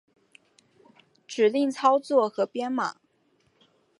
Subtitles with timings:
[1.27, 2.95] 指令操作和编码